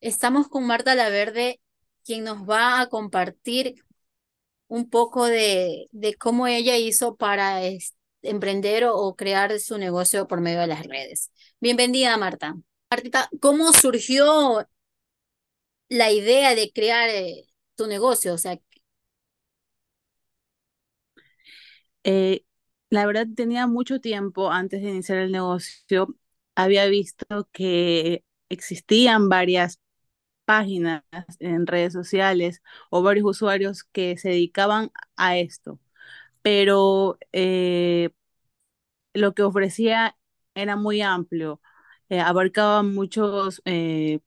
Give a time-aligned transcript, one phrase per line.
[0.00, 1.60] Estamos con Marta Laverde,
[2.04, 3.84] quien nos va a compartir
[4.68, 7.60] un poco de, de cómo ella hizo para
[8.22, 11.32] emprender o, crear su negocio por medio de las redes.
[11.60, 12.56] Bienvenida, Marta.
[12.90, 14.66] Martita, ¿cómo surgió
[15.88, 17.44] la idea de crear eh,
[17.74, 18.34] tu negocio?
[18.34, 18.58] O sea,
[22.04, 22.44] Eh,
[22.90, 26.14] la verdad tenía mucho tiempo antes de iniciar el negocio,
[26.54, 29.78] había visto que existían varias
[30.48, 31.04] páginas
[31.40, 35.78] en redes sociales o varios usuarios que se dedicaban a esto,
[36.42, 38.10] pero eh,
[39.14, 40.16] lo que ofrecía
[40.54, 41.60] era muy amplio,
[42.08, 44.20] eh, abarcaba muchos, eh,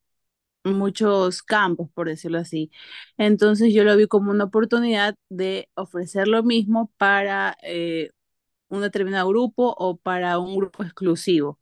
[0.66, 2.72] muchos campos, por decirlo así.
[3.18, 8.12] Entonces yo lo vi como una oportunidad de ofrecer lo mismo para eh,
[8.70, 11.61] un determinado grupo o para un grupo exclusivo,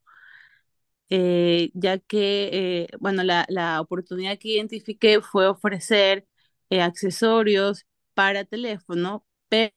[1.09, 2.49] eh, ya que,
[2.83, 6.27] eh, bueno, la, la oportunidad que identifiqué fue ofrecer
[6.69, 9.73] eh, accesorios para teléfono, pero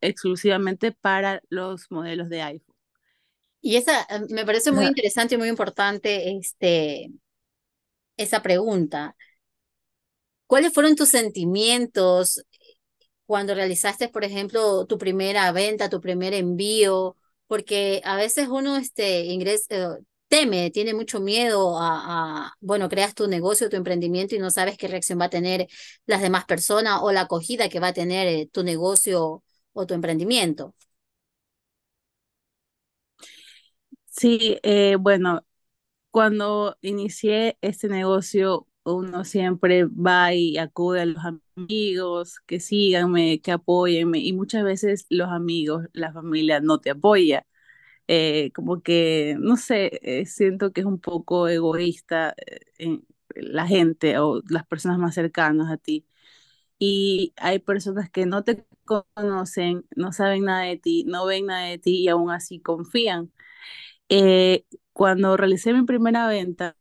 [0.00, 2.74] exclusivamente para los modelos de iPhone.
[3.60, 7.10] y esa me parece muy interesante y muy importante este,
[8.16, 9.16] esa pregunta.
[10.46, 12.44] ¿Cuáles fueron tus sentimientos
[13.26, 19.26] cuando realizaste, por ejemplo, tu primera venta, tu primer envío, porque a veces uno este,
[19.26, 19.98] ingresa,
[20.34, 24.76] teme, tiene mucho miedo a, a, bueno, creas tu negocio, tu emprendimiento y no sabes
[24.78, 25.68] qué reacción va a tener
[26.06, 29.94] las demás personas o la acogida que va a tener eh, tu negocio o tu
[29.94, 30.74] emprendimiento.
[34.06, 35.44] sí, eh, bueno,
[36.10, 41.22] cuando inicié este negocio, uno siempre va y acude a los
[41.56, 47.46] amigos que síganme, que apóyenme, y muchas veces los amigos, la familia no te apoya.
[48.08, 52.34] Eh, como que, no sé, eh, siento que es un poco egoísta
[52.78, 53.00] eh,
[53.34, 56.06] la gente o las personas más cercanas a ti.
[56.78, 61.66] Y hay personas que no te conocen, no saben nada de ti, no ven nada
[61.68, 63.32] de ti y aún así confían.
[64.10, 66.76] Eh, cuando realicé mi primera venta,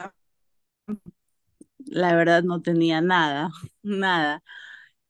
[1.86, 3.50] la verdad no tenía nada,
[3.84, 4.44] nada,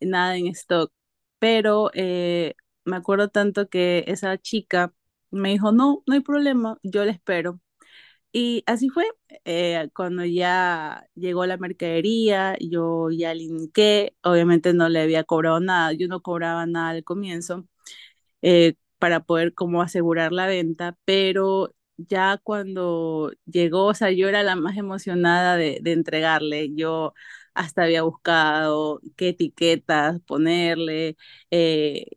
[0.01, 0.91] nada en stock.
[1.39, 4.93] Pero eh, me acuerdo tanto que esa chica
[5.33, 7.59] me dijo, no, no hay problema, yo le espero.
[8.31, 9.05] Y así fue,
[9.45, 15.93] eh, cuando ya llegó la mercadería, yo ya linké, obviamente no le había cobrado nada,
[15.93, 17.67] yo no cobraba nada al comienzo
[18.41, 24.43] eh, para poder como asegurar la venta, pero ya cuando llegó, o sea, yo era
[24.43, 27.13] la más emocionada de, entregarle, yo
[27.53, 31.17] hasta había buscado qué etiquetas ponerle,
[31.51, 32.07] eh,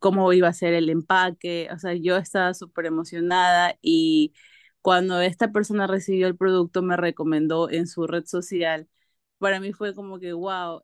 [0.00, 4.32] cómo iba a ser el empaque, o sea, yo estaba súper emocionada y
[4.82, 8.88] cuando esta persona recibió el producto me recomendó en su red social,
[9.38, 10.82] para mí fue como que, wow,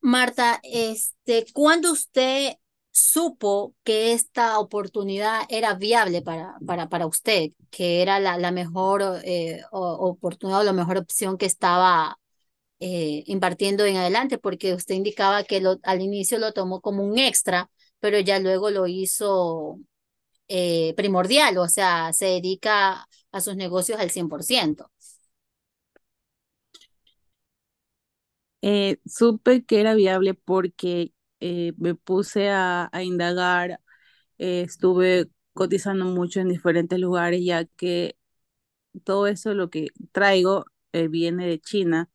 [0.00, 2.54] Marta, este, ¿cuándo usted
[2.92, 9.02] supo que esta oportunidad era viable para, para, para usted, que era la, la mejor
[9.24, 12.18] eh, oportunidad o la mejor opción que estaba
[12.80, 14.38] eh, impartiendo en adelante?
[14.38, 17.70] Porque usted indicaba que al inicio lo tomó como un extra,
[18.00, 19.78] pero ya luego lo hizo
[20.48, 24.90] eh, primordial, o sea, se dedica a sus negocios al 100%.
[28.62, 33.80] Eh, supe que era viable porque eh, me puse a, indagar,
[34.38, 38.16] eh, estuve cotizando mucho en diferentes lugares, ya que
[39.04, 40.66] todo eso lo que traigo
[41.10, 42.10] viene de China,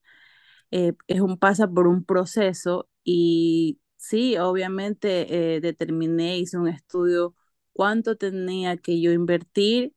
[0.71, 7.35] eh, es un pasa por un proceso y sí, obviamente eh, determiné, hice un estudio
[7.73, 9.93] cuánto tenía que yo invertir,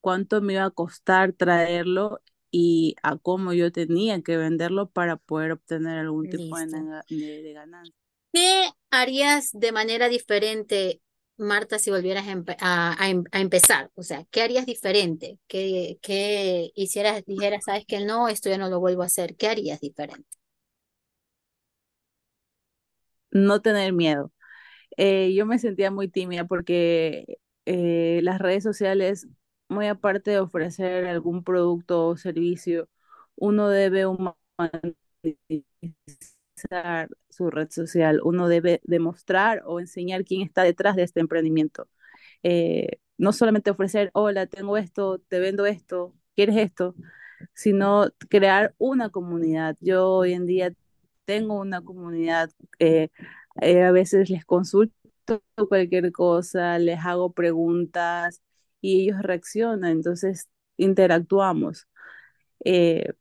[0.00, 5.52] cuánto me iba a costar traerlo y a cómo yo tenía que venderlo para poder
[5.52, 6.66] obtener algún tipo de,
[7.08, 7.94] de de ganancia.
[8.32, 11.00] ¿Qué harías de manera diferente,
[11.38, 12.26] Marta, si volvieras
[12.60, 13.90] a, a em- a empezar?
[13.94, 15.38] O sea, ¿qué harías diferente?
[15.48, 19.36] ¿Qué, qué hicieras, dijeras, sabes que no, esto ya no lo vuelvo a hacer?
[19.36, 20.28] ¿Qué harías diferente?
[23.30, 24.32] No tener miedo.
[24.96, 29.28] Eh, yo me sentía muy tímida porque eh, las redes sociales,
[29.68, 32.88] muy aparte de ofrecer algún producto o servicio,
[33.36, 34.38] uno debe humanizar
[37.36, 41.88] su red social, uno debe demostrar o enseñar quién está detrás de este emprendimiento.
[42.42, 46.94] Eh, no solamente ofrecer, hola, tengo esto, te vendo esto, ¿quieres esto?
[47.54, 49.76] Sino crear una comunidad.
[49.80, 50.72] Yo hoy en día
[51.24, 53.10] tengo una comunidad, eh,
[53.62, 54.94] eh, a veces les consulto
[55.68, 58.42] cualquier cosa, les hago preguntas
[58.80, 61.88] y ellos reaccionan, entonces interactuamos.
[62.64, 63.12] Eh,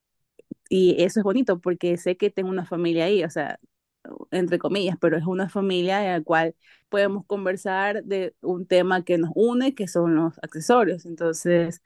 [0.69, 3.59] y eso es bonito porque sé que tengo una familia ahí, o sea,
[4.31, 6.55] entre comillas, pero es una familia en la cual
[6.89, 11.05] podemos conversar de un tema que nos une, que son los accesorios.
[11.05, 11.81] Entonces,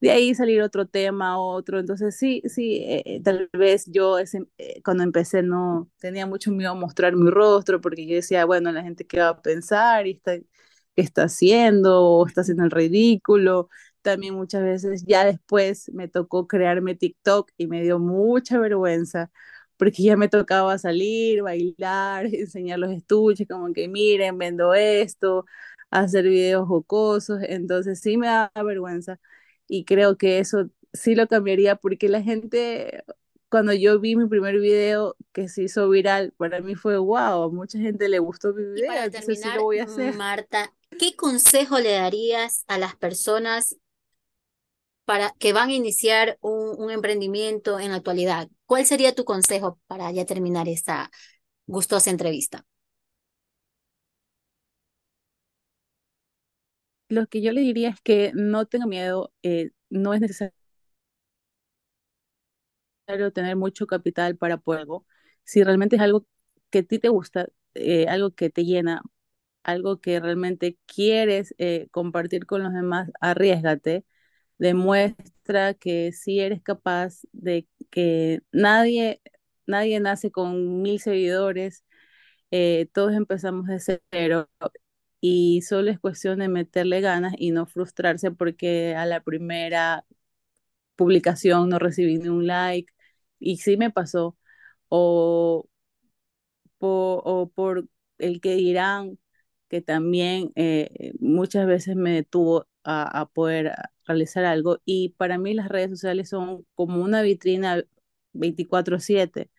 [0.00, 1.78] de ahí salir otro tema, otro.
[1.80, 6.50] Entonces, sí, sí, eh, eh, tal vez yo ese, eh, cuando empecé no tenía mucho
[6.52, 10.06] miedo a mostrar mi rostro porque yo decía, bueno, la gente qué va a pensar
[10.06, 10.46] y está, qué
[10.96, 13.68] está haciendo o está haciendo el ridículo.
[14.02, 19.30] También muchas veces ya después me tocó crearme TikTok y me dio mucha vergüenza
[19.78, 25.46] porque ya me tocaba salir, bailar, enseñar los estuches, como que miren, vendo esto,
[25.90, 29.20] hacer videos jocosos, entonces sí me da vergüenza
[29.68, 33.04] y creo que eso sí lo cambiaría porque la gente,
[33.50, 37.50] cuando yo vi mi primer video que se hizo viral, para mí fue wow, a
[37.50, 40.14] mucha gente le gustó mi Y video, para entonces sí terminar, lo voy a hacer.
[40.14, 43.76] Marta, ¿qué consejo le darías a las personas
[45.08, 48.48] para que van a iniciar un, un emprendimiento en la actualidad?
[48.66, 51.10] ¿Cuál sería tu consejo para ya terminar esta
[51.66, 52.66] gustosa entrevista?
[57.08, 60.52] Lo que yo le diría es que no tenga miedo, eh, no es necesario
[63.34, 65.06] tener mucho capital para poder algo.
[65.44, 66.26] Si realmente es algo
[66.70, 69.02] que a ti te gusta, eh, algo que te llena,
[69.64, 74.04] algo que realmente quieres eh, compartir con los demás, arriesgate,
[74.58, 79.20] demuestra que sí eres capaz de que nadie,
[79.66, 81.84] nadie nace con mil seguidores,
[82.50, 83.80] eh, todos empezamos de
[84.12, 84.50] cero
[85.20, 90.06] y solo es cuestión de meterle ganas y no frustrarse porque a la primera
[90.96, 92.92] publicación no recibí ni un like
[93.40, 94.36] y sí me pasó
[94.88, 95.68] o
[96.78, 97.86] o por
[98.18, 99.18] el que dirán,
[99.68, 103.72] que también eh, muchas veces me detuvo a, a poder
[104.08, 104.80] realizar algo.
[104.86, 107.84] Y para mí las redes sociales son como una vitrina
[108.32, 109.50] veinticuatro siete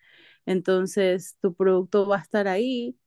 [0.48, 2.98] Entonces, tu producto va a estar ahí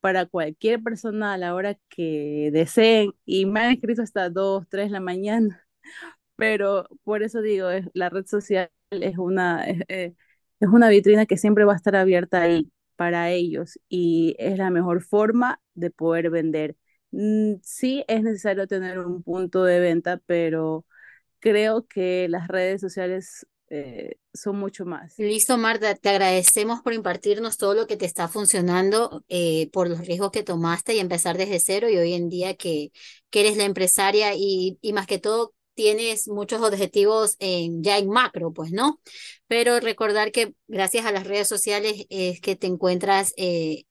[0.00, 3.12] para cualquier persona a la hora que deseen.
[3.24, 5.66] Y me han escrito hasta 2 3 de la mañana
[6.36, 10.14] pero por eso digo, es, la red social es una, es, eh,
[10.60, 14.70] es una vitrina que siempre va a estar abierta ahí para ellos y es la
[14.70, 16.76] mejor forma de poder vender.
[17.12, 20.84] Mm, sí es necesario tener un punto de venta, pero
[21.40, 25.16] creo que las redes sociales eh, son mucho más.
[25.16, 30.00] Listo, Marta, te agradecemos por impartirnos todo lo que te está funcionando, eh, por los
[30.06, 32.90] riesgos que tomaste y empezar desde cero y hoy en día que,
[33.32, 39.00] eres la empresaria y, más que todo tienes muchos objetivos ya en macro, pues, ¿no?
[39.46, 43.84] Pero recordar que gracias a las redes sociales es que te encuentras eh,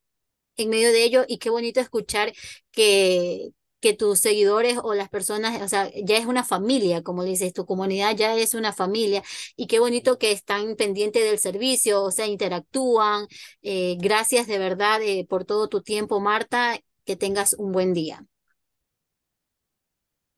[0.64, 2.34] en medio de ello y qué bonito escuchar
[2.72, 7.54] que, que tus seguidores o las personas, o sea, ya es una familia, como dices,
[7.54, 9.24] tu comunidad ya es una familia
[9.56, 13.28] y qué bonito que están pendientes del servicio, o sea, interactúan.
[13.62, 18.26] Eh, gracias de verdad eh, por todo tu tiempo, Marta, que tengas un buen día.